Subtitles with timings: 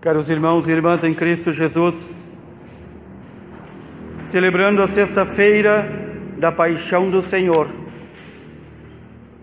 [0.00, 1.92] Caros irmãos e irmãs em Cristo Jesus,
[4.30, 5.90] celebrando a sexta-feira
[6.38, 7.68] da paixão do Senhor,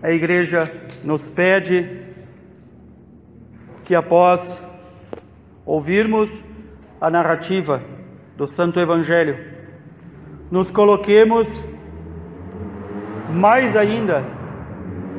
[0.02, 0.72] a Igreja
[1.04, 2.00] nos pede
[3.84, 4.40] que, após
[5.66, 6.42] ouvirmos
[7.02, 7.82] a narrativa
[8.38, 9.38] do Santo Evangelho,
[10.50, 11.50] nos coloquemos
[13.30, 14.24] mais ainda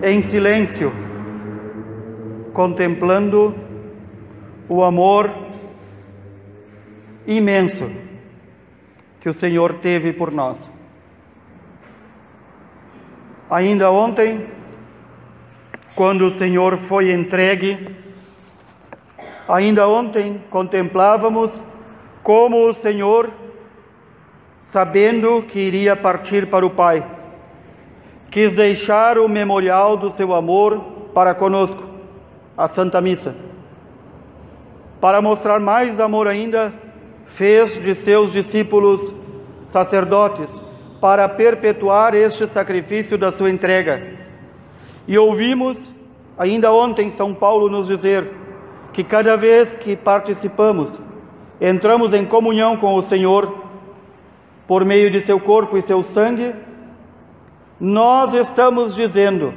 [0.02, 0.92] em silêncio,
[2.54, 3.67] contemplando
[4.70, 5.32] o amor
[7.26, 7.90] imenso
[9.20, 10.58] que o Senhor teve por nós.
[13.50, 14.48] Ainda ontem,
[15.96, 17.96] quando o Senhor foi entregue,
[19.48, 21.62] ainda ontem contemplávamos
[22.22, 23.32] como o Senhor,
[24.66, 27.06] sabendo que iria partir para o Pai,
[28.30, 30.82] quis deixar o memorial do seu amor
[31.14, 31.84] para conosco,
[32.58, 33.34] a Santa Missa.
[35.00, 36.74] Para mostrar mais amor ainda,
[37.28, 39.14] fez de seus discípulos
[39.72, 40.50] sacerdotes
[41.00, 44.16] para perpetuar este sacrifício da sua entrega.
[45.08, 45.78] E ouvimos
[46.38, 48.28] ainda ontem São Paulo nos dizer
[48.92, 50.90] que cada vez que participamos,
[51.62, 53.66] entramos em comunhão com o Senhor
[54.68, 56.56] por meio de seu corpo e seu sangue,
[57.80, 59.54] nós estamos dizendo: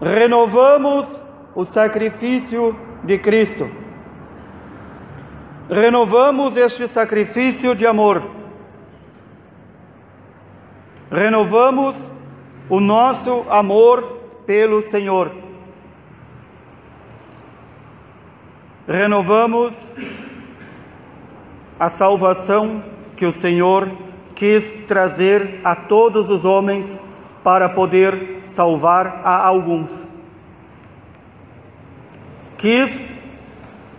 [0.00, 1.08] renovamos
[1.54, 3.68] o sacrifício de Cristo.
[5.68, 8.22] Renovamos este sacrifício de amor.
[11.10, 11.96] Renovamos
[12.68, 15.32] o nosso amor pelo Senhor.
[18.86, 19.74] Renovamos
[21.78, 22.82] a salvação
[23.16, 23.90] que o Senhor
[24.34, 26.86] quis trazer a todos os homens
[27.44, 30.09] para poder salvar a alguns.
[32.60, 32.90] Quis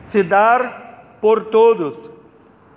[0.03, 2.11] se dar por todos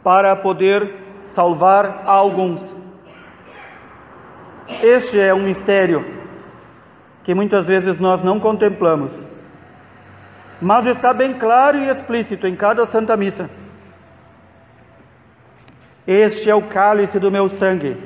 [0.02, 0.94] para poder
[1.28, 2.74] salvar alguns.
[4.82, 6.02] Este é um mistério
[7.22, 9.12] que muitas vezes nós não contemplamos,
[10.58, 13.50] mas está bem claro e explícito em cada Santa Missa.
[16.06, 18.02] Este é o cálice do meu sangue,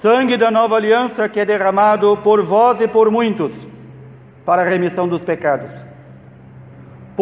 [0.00, 3.52] sangue da nova aliança que é derramado por vós e por muitos
[4.44, 5.91] para a remissão dos pecados.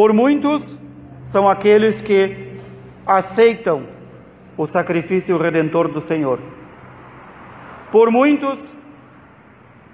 [0.00, 0.65] Por muitos
[1.27, 2.55] são aqueles que
[3.06, 3.83] aceitam
[4.56, 6.41] o sacrifício redentor do Senhor.
[7.93, 8.72] Por muitos,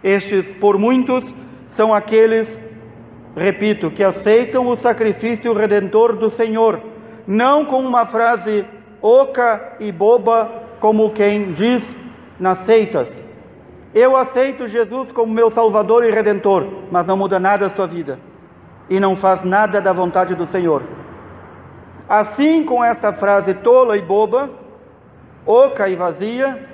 [0.05, 1.35] estes por muitos
[1.71, 2.47] são aqueles,
[3.35, 6.81] repito, que aceitam o sacrifício redentor do Senhor,
[7.27, 8.65] não com uma frase
[9.03, 11.83] oca e boba como quem diz
[12.39, 13.09] nas seitas.
[13.93, 18.36] Eu aceito Jesus como meu Salvador e Redentor, mas não muda nada a sua vida
[18.89, 20.83] e não faz nada da vontade do Senhor.
[22.09, 24.51] Assim, com esta frase tola e boba,
[25.45, 26.69] oca e vazia,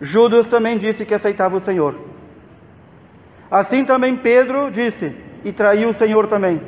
[0.00, 1.96] Judas também disse que aceitava o Senhor.
[3.50, 6.60] Assim também Pedro disse e traiu o Senhor também.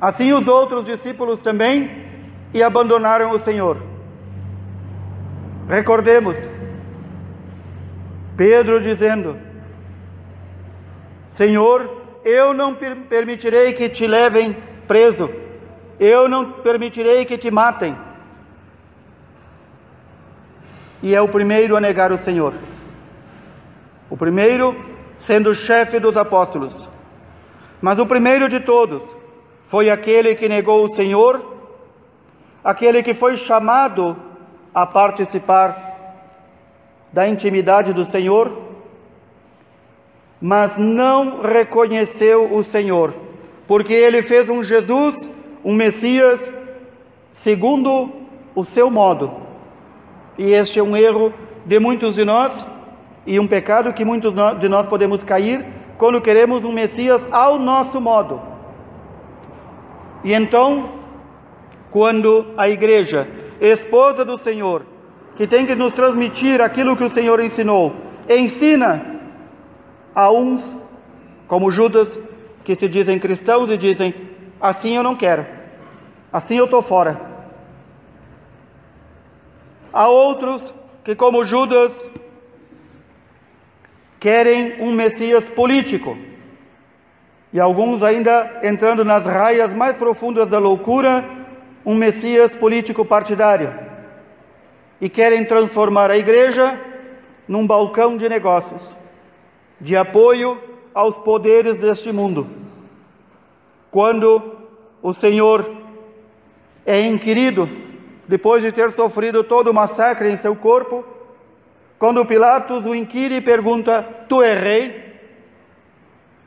[0.00, 2.04] Assim os outros discípulos também
[2.52, 3.82] e abandonaram o Senhor.
[5.68, 6.36] Recordemos,
[8.36, 9.36] Pedro dizendo:
[11.32, 14.52] Senhor, eu não permitirei que te levem
[14.88, 15.30] preso,
[16.00, 17.96] eu não permitirei que te matem.
[21.00, 22.52] E é o primeiro a negar o Senhor.
[24.10, 24.74] O primeiro
[25.20, 26.90] sendo o chefe dos apóstolos.
[27.80, 29.04] Mas o primeiro de todos
[29.66, 31.54] foi aquele que negou o Senhor,
[32.64, 34.16] aquele que foi chamado
[34.74, 35.76] a participar
[37.12, 38.65] da intimidade do Senhor
[40.40, 43.14] mas não reconheceu o Senhor,
[43.66, 45.16] porque ele fez um Jesus,
[45.64, 46.40] um Messias,
[47.42, 48.10] segundo
[48.54, 49.32] o seu modo.
[50.38, 51.32] E este é um erro
[51.64, 52.66] de muitos de nós
[53.26, 55.64] e um pecado que muitos de nós podemos cair
[55.98, 58.40] quando queremos um Messias ao nosso modo.
[60.22, 60.90] E então,
[61.90, 63.26] quando a igreja,
[63.60, 64.84] esposa do Senhor,
[65.36, 67.94] que tem que nos transmitir aquilo que o Senhor ensinou,
[68.28, 69.15] ensina
[70.16, 70.74] Há uns,
[71.46, 72.18] como Judas,
[72.64, 74.14] que se dizem cristãos e dizem:
[74.58, 75.44] assim eu não quero,
[76.32, 77.20] assim eu estou fora.
[79.92, 80.72] Há outros
[81.04, 81.92] que, como Judas,
[84.18, 86.16] querem um Messias político.
[87.52, 91.28] E alguns ainda entrando nas raias mais profundas da loucura,
[91.84, 93.70] um Messias político partidário.
[94.98, 96.80] E querem transformar a igreja
[97.46, 98.96] num balcão de negócios
[99.80, 100.60] de apoio
[100.94, 102.46] aos poderes deste mundo.
[103.90, 104.56] Quando
[105.02, 105.70] o Senhor
[106.84, 107.68] é inquirido,
[108.26, 111.04] depois de ter sofrido todo o massacre em seu corpo,
[111.98, 115.06] quando Pilatos o inquire e pergunta: Tu és rei?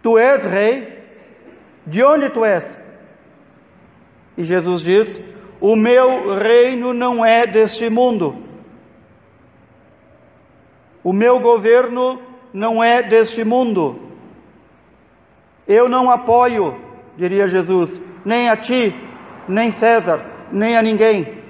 [0.01, 0.99] Tu és rei?
[1.85, 2.63] De onde tu és?
[4.37, 5.21] E Jesus diz:
[5.59, 8.43] O meu reino não é deste mundo.
[11.03, 13.99] O meu governo não é deste mundo.
[15.67, 16.75] Eu não apoio,
[17.15, 18.95] diria Jesus, nem a ti,
[19.47, 21.41] nem César, nem a ninguém,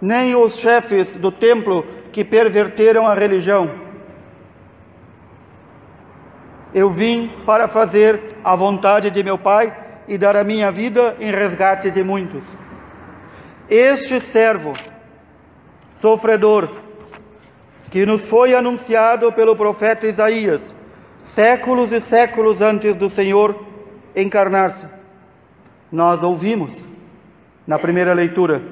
[0.00, 3.70] nem os chefes do templo que perverteram a religião.
[6.74, 9.74] Eu vim para fazer a vontade de meu Pai
[10.06, 12.42] e dar a minha vida em resgate de muitos.
[13.68, 14.74] Este servo,
[15.94, 16.68] sofredor,
[17.90, 20.74] que nos foi anunciado pelo profeta Isaías,
[21.20, 23.64] séculos e séculos antes do Senhor
[24.14, 24.86] encarnar-se.
[25.90, 26.72] Nós ouvimos
[27.66, 28.62] na primeira leitura.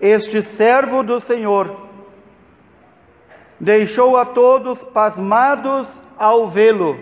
[0.00, 1.88] Este servo do Senhor
[3.58, 6.98] deixou a todos pasmados ao vê-lo,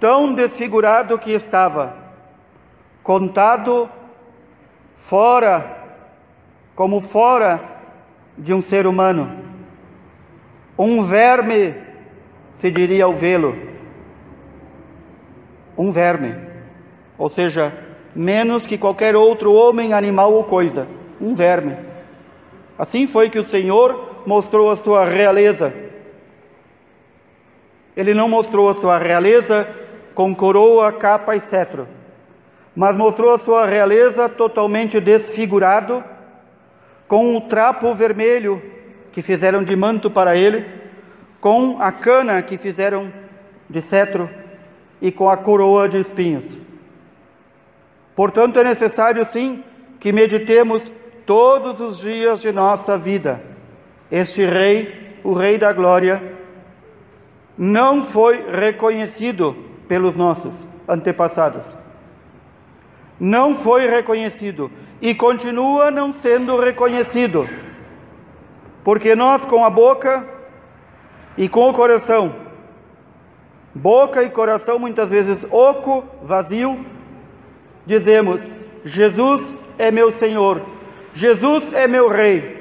[0.00, 1.94] tão desfigurado que estava,
[3.02, 3.88] contado
[4.96, 5.84] fora,
[6.74, 7.75] como fora
[8.36, 9.44] de um ser humano.
[10.78, 11.74] Um verme,
[12.58, 13.56] se diria ao vê-lo.
[15.76, 16.34] Um verme.
[17.18, 17.72] Ou seja,
[18.14, 20.86] menos que qualquer outro homem, animal ou coisa.
[21.20, 21.76] Um verme.
[22.78, 25.72] Assim foi que o Senhor mostrou a sua realeza.
[27.96, 29.66] Ele não mostrou a sua realeza
[30.14, 31.86] com coroa, capa e cetro,
[32.74, 36.04] mas mostrou a sua realeza totalmente desfigurado
[37.08, 38.62] com o trapo vermelho
[39.12, 40.66] que fizeram de manto para ele,
[41.40, 43.12] com a cana que fizeram
[43.68, 44.28] de cetro
[45.00, 46.44] e com a coroa de espinhos.
[48.14, 49.62] Portanto, é necessário sim
[50.00, 50.90] que meditemos
[51.24, 53.42] todos os dias de nossa vida.
[54.10, 56.22] Este rei, o rei da glória,
[57.58, 59.56] não foi reconhecido
[59.88, 60.54] pelos nossos
[60.88, 61.64] antepassados.
[63.18, 64.70] Não foi reconhecido
[65.00, 67.48] e continua não sendo reconhecido.
[68.82, 70.24] Porque nós, com a boca
[71.36, 72.34] e com o coração,
[73.74, 76.84] boca e coração muitas vezes oco, vazio,
[77.84, 78.40] dizemos:
[78.84, 80.62] Jesus é meu Senhor,
[81.12, 82.56] Jesus é meu Rei.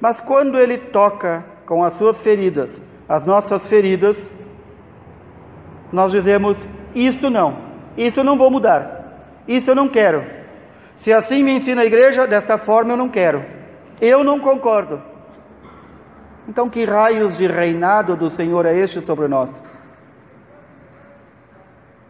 [0.00, 4.30] Mas quando Ele toca com as suas feridas, as nossas feridas,
[5.92, 6.56] nós dizemos:
[6.94, 7.58] Isto não,
[7.96, 10.37] isso não vou mudar, isso eu não quero.
[10.98, 13.44] Se assim me ensina a igreja, desta forma eu não quero.
[14.00, 15.00] Eu não concordo.
[16.48, 19.50] Então, que raios de reinado do Senhor é este sobre nós?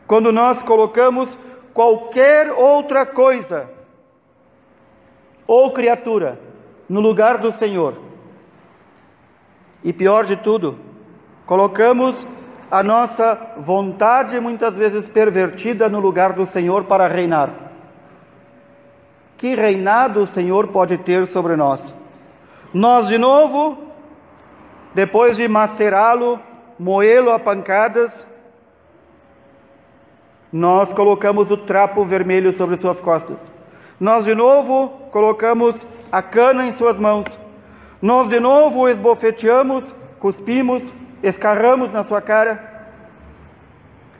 [0.06, 1.38] Quando nós colocamos
[1.75, 3.69] qualquer outra coisa
[5.46, 6.38] ou criatura
[6.88, 7.94] no lugar do Senhor,
[9.84, 10.79] e pior de tudo,
[11.46, 12.26] colocamos
[12.70, 17.68] a nossa vontade, muitas vezes pervertida, no lugar do Senhor para reinar.
[19.38, 21.94] Que reinado o Senhor pode ter sobre nós?
[22.74, 23.79] Nós, de novo,
[24.93, 26.41] depois de macerá-lo,
[26.77, 28.27] moê-lo a pancadas,
[30.53, 33.39] nós colocamos o trapo vermelho sobre suas costas.
[34.01, 37.27] Nós, de novo, colocamos a cana em suas mãos.
[38.03, 40.82] Nós, de novo, esbofeteamos, cuspimos,
[41.22, 42.91] escarramos na sua cara.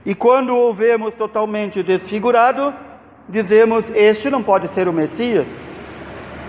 [0.07, 2.73] E quando o vemos totalmente desfigurado,
[3.29, 5.47] dizemos: Este não pode ser o Messias.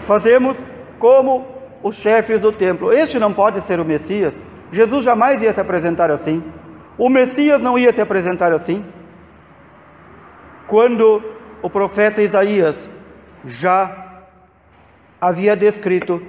[0.05, 0.63] Fazemos
[0.97, 1.45] como
[1.83, 4.33] os chefes do templo: Este não pode ser o Messias.
[4.71, 6.43] Jesus jamais ia se apresentar assim.
[6.97, 8.85] O Messias não ia se apresentar assim.
[10.67, 11.23] Quando
[11.61, 12.75] o profeta Isaías
[13.45, 14.23] já
[15.19, 16.21] havia descrito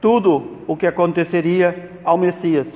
[0.00, 2.68] tudo o que aconteceria ao Messias.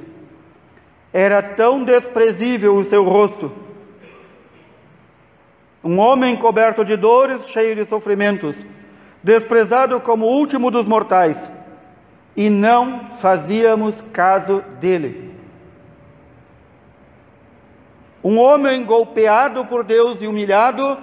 [1.12, 3.50] Era tão desprezível o seu rosto
[5.87, 8.66] um homem coberto de dores, cheio de sofrimentos,
[9.23, 11.52] desprezado como o último dos mortais,
[12.37, 15.33] e não fazíamos caso dele.
[18.23, 20.99] Um homem golpeado por Deus e humilhado,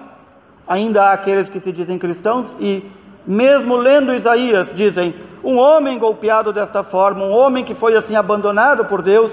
[0.67, 2.85] ainda há aqueles que se dizem cristãos e,
[3.25, 8.83] mesmo lendo Isaías, dizem: um homem golpeado desta forma, um homem que foi assim abandonado
[8.83, 9.31] por Deus,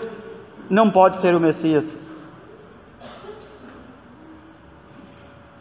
[0.71, 2.00] não pode ser o Messias.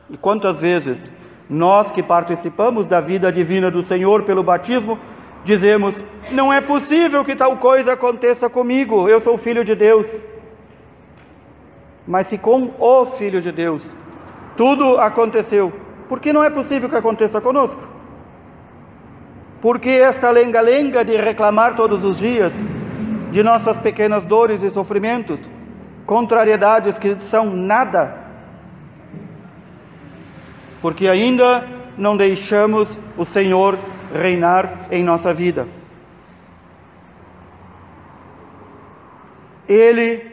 [0.09, 1.11] E quantas vezes
[1.49, 4.99] nós que participamos da vida divina do Senhor pelo batismo,
[5.43, 5.95] dizemos:
[6.31, 10.07] não é possível que tal coisa aconteça comigo, eu sou filho de Deus.
[12.07, 13.83] Mas se com o Filho de Deus
[14.59, 15.71] tudo aconteceu.
[16.09, 17.81] Por que não é possível que aconteça conosco?
[19.61, 22.51] Por que esta lenga-lenga de reclamar todos os dias
[23.31, 25.39] de nossas pequenas dores e sofrimentos,
[26.05, 28.18] contrariedades que são nada?
[30.81, 31.67] Porque ainda
[31.97, 33.77] não deixamos o Senhor
[34.13, 35.67] reinar em nossa vida.
[39.67, 40.25] Ele,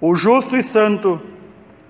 [0.00, 1.20] o justo e santo,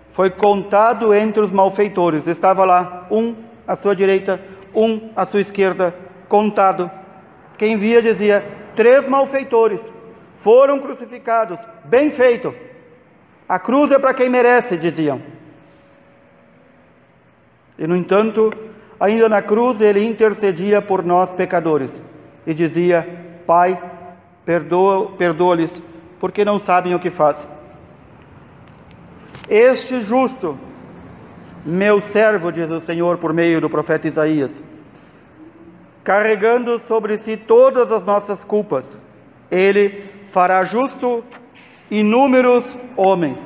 [0.09, 2.26] foi contado entre os malfeitores.
[2.26, 3.35] Estava lá, um
[3.66, 4.40] à sua direita,
[4.75, 5.95] um à sua esquerda,
[6.28, 6.90] contado.
[7.59, 9.80] Quem via dizia: três malfeitores
[10.38, 12.54] foram crucificados, bem feito.
[13.49, 15.21] A cruz é para quem merece, diziam.
[17.78, 18.52] E no entanto,
[18.99, 21.90] ainda na cruz ele intercedia por nós pecadores
[22.47, 23.06] e dizia:
[23.47, 23.80] Pai,
[24.45, 25.87] perdoa-lhes, perdoa
[26.18, 27.47] porque não sabem o que fazem.
[29.49, 30.59] Este justo,
[31.64, 34.50] meu servo, diz o Senhor por meio do profeta Isaías,
[36.02, 38.85] carregando sobre si todas as nossas culpas,
[39.50, 41.23] ele fará justo
[41.90, 43.38] inúmeros homens.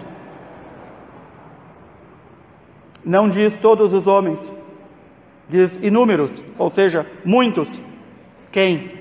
[3.05, 4.39] Não diz todos os homens,
[5.49, 7.69] diz inúmeros, ou seja, muitos.
[8.53, 8.93] Quem?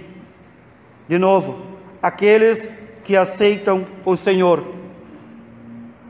[1.08, 1.60] De novo,
[2.02, 2.70] aqueles
[3.04, 4.64] que aceitam o Senhor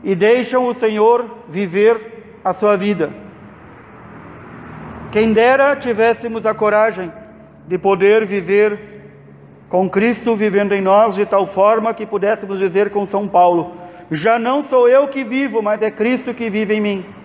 [0.04, 3.10] e deixam o Senhor viver a sua vida.
[5.10, 7.12] Quem dera tivéssemos a coragem
[7.66, 8.78] de poder viver
[9.68, 13.76] com Cristo vivendo em nós de tal forma que pudéssemos dizer com São Paulo:
[14.10, 17.19] já não sou eu que vivo, mas é Cristo que vive em mim.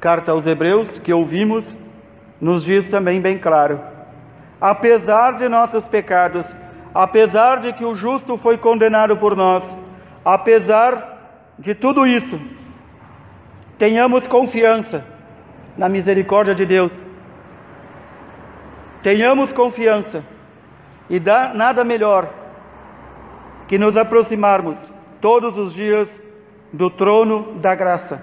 [0.00, 1.76] Carta aos Hebreus que ouvimos
[2.40, 3.80] nos diz também bem claro:
[4.60, 6.46] apesar de nossos pecados,
[6.94, 9.76] apesar de que o justo foi condenado por nós,
[10.24, 12.40] apesar de tudo isso,
[13.78, 15.04] tenhamos confiança
[15.76, 16.92] na misericórdia de Deus.
[19.02, 20.24] Tenhamos confiança.
[21.08, 22.28] E dá nada melhor
[23.66, 24.78] que nos aproximarmos
[25.20, 26.08] todos os dias
[26.72, 28.22] do trono da graça,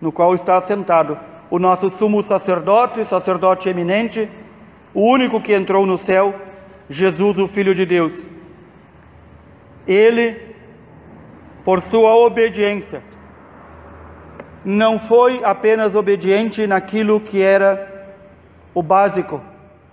[0.00, 1.18] no qual está sentado
[1.50, 4.30] o nosso sumo sacerdote, sacerdote eminente,
[4.92, 6.34] o único que entrou no céu,
[6.88, 8.12] Jesus, o Filho de Deus.
[9.86, 10.36] Ele,
[11.64, 13.02] por sua obediência,
[14.64, 18.14] não foi apenas obediente naquilo que era
[18.74, 19.40] o básico,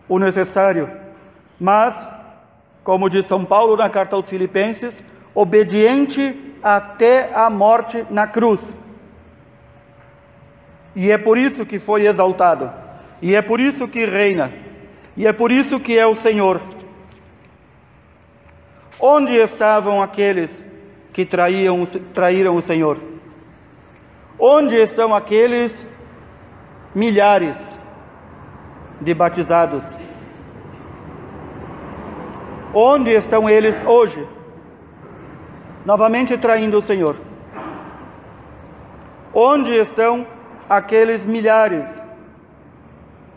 [0.07, 0.89] o necessário,
[1.59, 1.95] mas,
[2.83, 8.59] como diz São Paulo na carta aos Filipenses, obediente até a morte na cruz.
[10.95, 12.71] E é por isso que foi exaltado,
[13.21, 14.51] e é por isso que reina,
[15.17, 16.61] e é por isso que é o Senhor.
[18.99, 20.63] Onde estavam aqueles
[21.11, 22.97] que traíam, traíram o Senhor?
[24.39, 25.85] Onde estão aqueles
[26.93, 27.57] milhares
[29.01, 29.83] de batizados?
[32.73, 34.25] Onde estão eles hoje?
[35.85, 37.17] Novamente traindo o Senhor.
[39.33, 40.25] Onde estão
[40.69, 41.85] aqueles milhares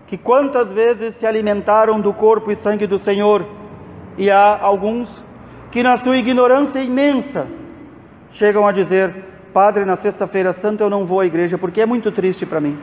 [0.06, 3.47] que quantas vezes se alimentaram do corpo e sangue do Senhor,
[4.16, 5.23] e há alguns
[5.70, 7.47] que, na sua ignorância imensa,
[8.32, 9.14] chegam a dizer:
[9.52, 12.78] Padre, na Sexta-feira Santa eu não vou à igreja porque é muito triste para mim.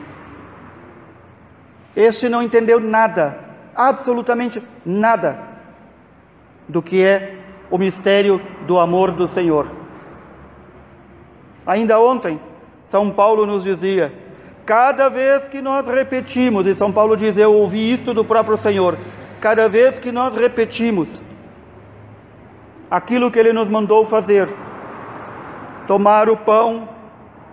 [1.96, 3.38] Este não entendeu nada,
[3.74, 5.38] absolutamente nada,
[6.68, 7.38] do que é
[7.70, 9.66] o mistério do amor do Senhor.
[11.66, 12.38] Ainda ontem,
[12.84, 14.12] São Paulo nos dizia:
[14.66, 18.98] Cada vez que nós repetimos, e São Paulo diz: Eu ouvi isso do próprio Senhor.
[19.40, 21.22] Cada vez que nós repetimos
[22.90, 24.48] aquilo que Ele nos mandou fazer,
[25.86, 26.88] tomar o pão,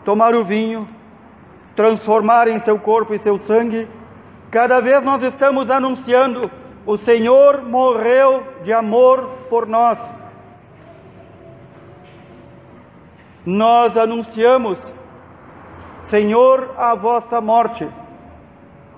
[0.03, 0.87] tomar o vinho,
[1.75, 3.87] transformar em seu corpo e seu sangue,
[4.49, 6.49] cada vez nós estamos anunciando:
[6.83, 9.99] o Senhor morreu de amor por nós.
[13.45, 14.79] Nós anunciamos
[16.09, 17.87] Senhor, a vossa morte.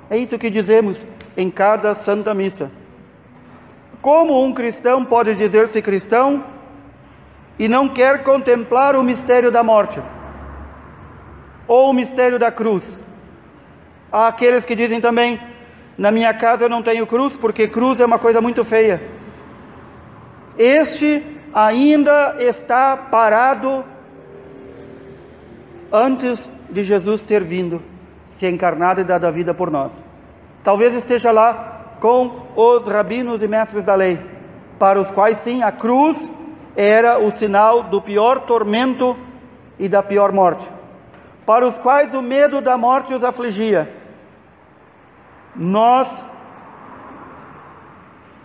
[0.09, 2.71] É isso que dizemos em cada Santa Missa.
[4.01, 6.43] Como um cristão pode dizer-se cristão
[7.57, 10.01] e não quer contemplar o mistério da morte
[11.67, 12.99] ou o mistério da cruz?
[14.11, 15.39] Há aqueles que dizem também:
[15.97, 19.01] na minha casa eu não tenho cruz porque cruz é uma coisa muito feia.
[20.57, 23.83] Este ainda está parado
[25.91, 27.81] antes de Jesus ter vindo,
[28.37, 29.93] se encarnado e dado a vida por nós.
[30.61, 34.19] Talvez esteja lá com os rabinos e mestres da lei,
[34.77, 36.21] para os quais sim a cruz
[36.75, 39.15] era o sinal do pior tormento
[39.79, 40.69] e da pior morte,
[41.45, 43.89] para os quais o medo da morte os afligia.
[45.55, 46.25] Nós,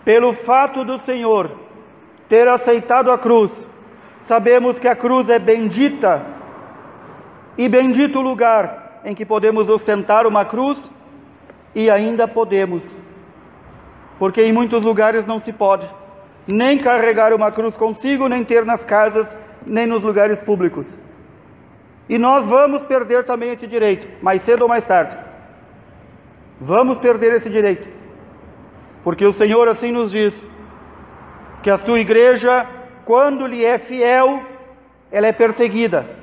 [0.05, 1.51] pelo fato do Senhor
[2.29, 3.51] ter aceitado a cruz,
[4.23, 6.39] sabemos que a cruz é bendita
[7.57, 10.91] e bendito lugar em que podemos ostentar uma cruz
[11.73, 12.83] e ainda podemos,
[14.19, 15.87] porque em muitos lugares não se pode
[16.47, 19.27] nem carregar uma cruz consigo, nem ter nas casas,
[19.65, 20.85] nem nos lugares públicos.
[22.09, 25.17] E nós vamos perder também esse direito, mais cedo ou mais tarde.
[26.59, 27.89] Vamos perder esse direito,
[29.03, 30.33] porque o Senhor assim nos diz:
[31.63, 32.67] que a sua igreja,
[33.05, 34.43] quando lhe é fiel,
[35.11, 36.20] ela é perseguida.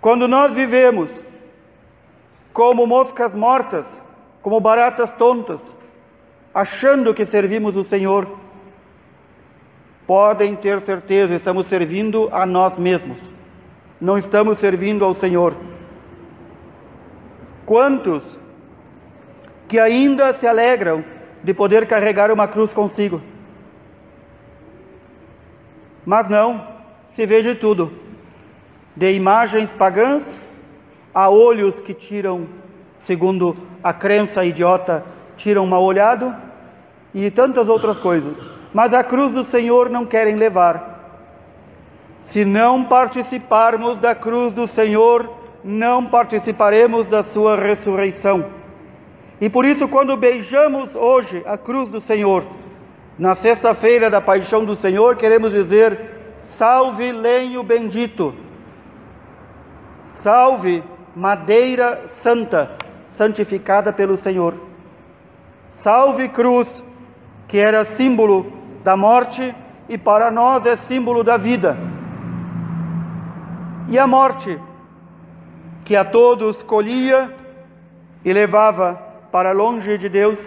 [0.00, 1.24] Quando nós vivemos
[2.52, 3.86] como moscas mortas,
[4.42, 5.60] como baratas tontas,
[6.54, 8.38] achando que servimos o Senhor,
[10.06, 13.18] podem ter certeza, estamos servindo a nós mesmos,
[14.00, 15.54] não estamos servindo ao Senhor.
[17.66, 18.40] Quantos
[19.68, 21.04] que ainda se alegram
[21.44, 23.20] de poder carregar uma cruz consigo?
[26.06, 26.66] Mas não,
[27.10, 27.92] se veja tudo,
[28.98, 30.24] de imagens pagãs
[31.14, 32.48] a olhos que tiram,
[33.04, 35.04] segundo a crença idiota,
[35.36, 36.34] tiram mal olhado
[37.14, 38.36] e tantas outras coisas.
[38.74, 40.98] Mas a cruz do Senhor não querem levar.
[42.26, 48.46] Se não participarmos da cruz do Senhor, não participaremos da sua ressurreição.
[49.40, 52.44] E por isso, quando beijamos hoje a cruz do Senhor,
[53.16, 56.00] na sexta-feira da paixão do Senhor, queremos dizer:
[56.56, 58.34] salve lenho bendito,
[60.22, 60.82] salve
[61.14, 62.76] madeira santa,
[63.14, 64.54] santificada pelo Senhor.
[65.82, 66.82] Salve cruz,
[67.46, 68.52] que era símbolo
[68.84, 69.54] da morte
[69.88, 71.76] e para nós é símbolo da vida.
[73.88, 74.60] E a morte,
[75.84, 77.34] que a todos colhia
[78.24, 79.00] e levava
[79.32, 80.38] para longe de Deus,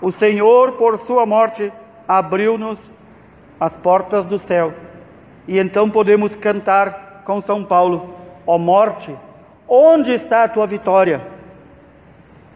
[0.00, 1.72] o Senhor, por sua morte,
[2.06, 2.78] abriu-nos
[3.58, 4.74] as portas do céu.
[5.46, 8.14] E então podemos cantar com São Paulo:
[8.46, 9.14] Ó morte,
[9.68, 11.26] onde está a tua vitória?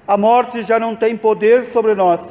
[0.07, 2.25] A morte já não tem poder sobre nós,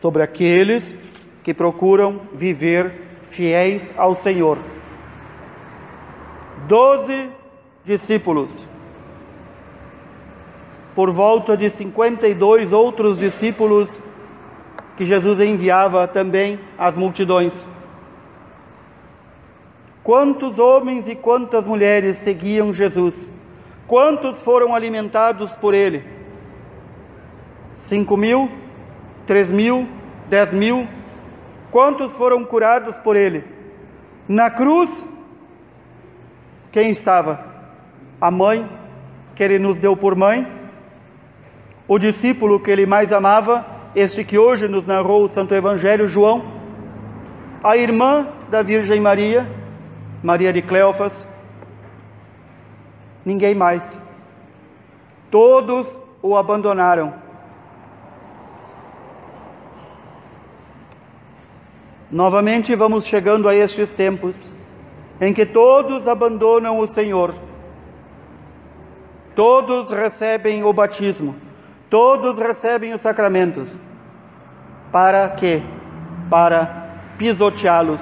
[0.00, 0.94] sobre aqueles
[1.42, 2.92] que procuram viver
[3.30, 4.58] fiéis ao Senhor.
[6.68, 7.30] Doze
[7.84, 8.50] discípulos,
[10.94, 13.88] por volta de 52 outros discípulos
[14.96, 17.54] que Jesus enviava também às multidões.
[20.02, 23.14] Quantos homens e quantas mulheres seguiam Jesus?
[23.86, 26.04] Quantos foram alimentados por ele?
[27.80, 28.50] Cinco mil?
[29.26, 29.86] Três mil?
[30.28, 30.88] Dez mil?
[31.70, 33.44] Quantos foram curados por ele?
[34.26, 34.88] Na cruz,
[36.72, 37.44] quem estava?
[38.20, 38.68] A mãe,
[39.34, 40.46] que ele nos deu por mãe,
[41.86, 46.44] o discípulo que ele mais amava, este que hoje nos narrou o Santo Evangelho, João,
[47.62, 49.46] a irmã da Virgem Maria,
[50.22, 51.26] Maria de Cleofas,
[53.24, 53.82] ninguém mais.
[55.30, 57.14] Todos o abandonaram.
[62.10, 64.34] Novamente vamos chegando a estes tempos
[65.20, 67.34] em que todos abandonam o Senhor.
[69.34, 71.36] Todos recebem o batismo,
[71.88, 73.78] todos recebem os sacramentos.
[74.90, 75.62] Para quê?
[76.28, 78.00] Para pisoteá-los,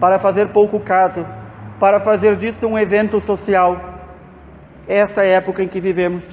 [0.00, 1.26] para fazer pouco caso,
[1.78, 3.94] para fazer disso um evento social.
[4.86, 6.24] Esta é a época em que vivemos.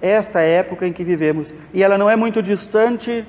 [0.00, 1.54] Esta é a época em que vivemos.
[1.72, 3.24] E ela não é muito distante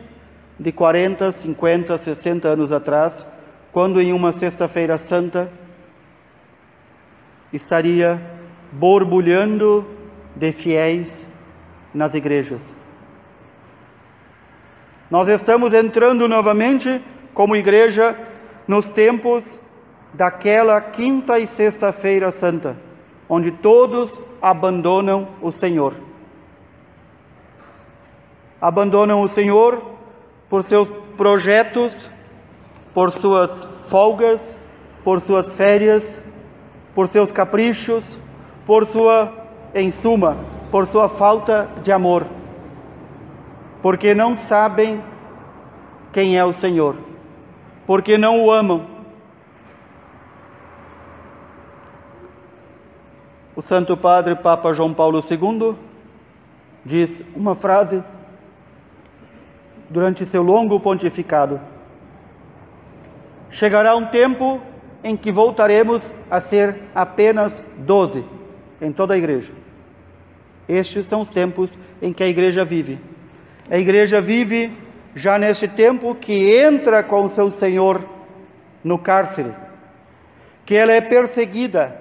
[0.60, 3.26] de 40, 50, 60 anos atrás,
[3.72, 5.52] quando em uma sexta-feira santa
[7.52, 8.20] estaria
[8.72, 9.86] borbulhando
[10.36, 11.28] de fiéis
[11.94, 12.62] nas igrejas.
[15.14, 17.00] Nós estamos entrando novamente
[17.36, 18.18] como igreja
[18.68, 19.44] nos tempos
[20.12, 22.76] daquela quinta e sexta-feira santa,
[23.30, 25.94] onde todos abandonam o Senhor.
[28.60, 29.84] Abandonam o Senhor
[30.50, 32.10] por seus projetos,
[32.92, 33.52] por suas
[33.92, 34.42] folgas,
[35.04, 36.04] por suas férias,
[36.96, 38.18] por seus caprichos,
[38.66, 39.32] por sua,
[39.76, 40.36] em suma,
[40.72, 42.26] por sua falta de amor,
[43.84, 45.04] porque não sabem
[46.12, 46.98] quem é o Senhor
[47.86, 48.88] porque não o amam.
[53.56, 55.76] O Santo Padre Papa João Paulo II
[56.84, 58.04] diz uma frase
[59.90, 61.62] durante seu longo pontificado.
[63.52, 64.60] Chegará um tempo
[65.04, 68.26] em que voltaremos a ser apenas doze
[68.82, 69.54] em toda a igreja.
[70.68, 73.00] Estes são os tempos em que a igreja vive.
[73.70, 74.72] A igreja vive
[75.16, 78.04] já neste tempo que entra com seu Senhor
[78.84, 79.54] no cárcere,
[80.66, 81.96] que ela é perseguida,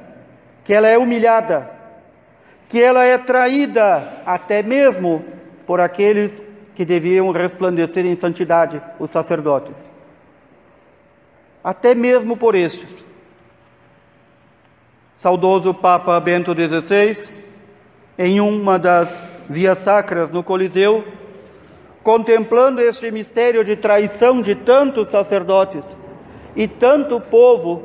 [0.64, 1.70] que ela é humilhada,
[2.68, 5.24] que ela é traída até mesmo
[5.66, 6.42] por aqueles
[6.74, 9.76] que deviam resplandecer em santidade, os sacerdotes.
[11.62, 13.04] Até mesmo por estes.
[15.20, 17.30] Saudoso Papa Bento XVI,
[18.18, 21.04] em uma das vias sacras no Coliseu,
[22.02, 25.84] contemplando este mistério de traição de tantos sacerdotes
[26.56, 27.84] e tanto povo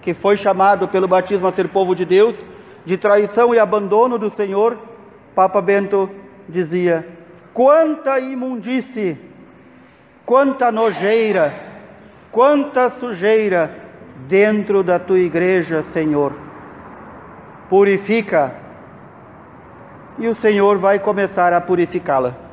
[0.00, 2.36] que foi chamado pelo batismo a ser povo de Deus,
[2.84, 4.76] de traição e abandono do Senhor,
[5.34, 6.10] Papa Bento
[6.48, 7.06] dizia:
[7.52, 9.18] quanta imundície,
[10.26, 11.52] quanta nojeira,
[12.30, 13.70] quanta sujeira
[14.28, 16.32] dentro da tua igreja, Senhor.
[17.68, 18.54] Purifica,
[20.18, 22.43] e o Senhor vai começar a purificá-la.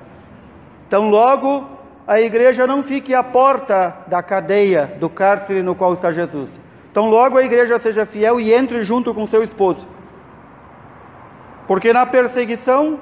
[0.91, 1.69] Então, logo
[2.05, 6.59] a igreja não fique à porta da cadeia, do cárcere no qual está Jesus.
[6.91, 9.87] Então, logo a igreja seja fiel e entre junto com seu esposo.
[11.65, 12.99] Porque na perseguição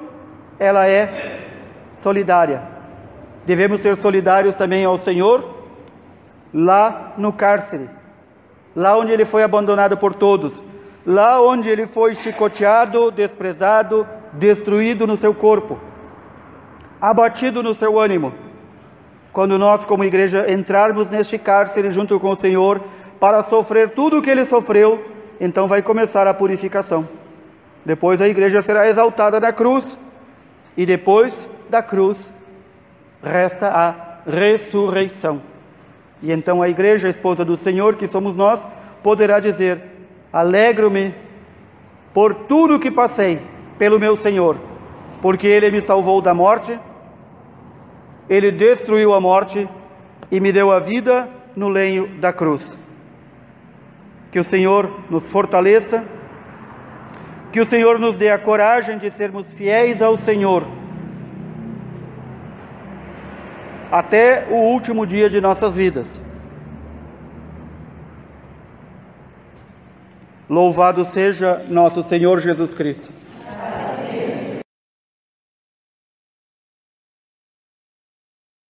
[0.56, 1.48] ela é
[2.00, 2.62] solidária.
[3.44, 5.52] Devemos ser solidários também ao Senhor
[6.54, 7.90] lá no cárcere,
[8.76, 10.62] lá onde ele foi abandonado por todos,
[11.04, 15.90] lá onde ele foi chicoteado, desprezado, destruído no seu corpo
[17.00, 18.32] abatido no seu ânimo.
[19.32, 22.80] Quando nós, como igreja, entrarmos neste cárcere junto com o Senhor
[23.18, 25.04] para sofrer tudo o que ele sofreu,
[25.40, 27.08] então vai começar a purificação.
[27.84, 29.96] Depois a igreja será exaltada na cruz,
[30.76, 32.18] e depois da cruz
[33.22, 35.40] resta a ressurreição.
[36.22, 38.60] E então a igreja, a esposa do Senhor, que somos nós,
[39.02, 39.80] poderá dizer:
[40.32, 41.14] Alegro-me
[42.12, 43.40] por tudo que passei
[43.78, 44.56] pelo meu Senhor,
[45.22, 46.78] porque ele me salvou da morte
[48.30, 49.68] ele destruiu a morte
[50.30, 52.62] e me deu a vida no lenho da cruz.
[54.30, 56.04] Que o Senhor nos fortaleça,
[57.52, 60.64] que o Senhor nos dê a coragem de sermos fiéis ao Senhor
[63.90, 66.06] até o último dia de nossas vidas.
[70.48, 73.19] Louvado seja nosso Senhor Jesus Cristo.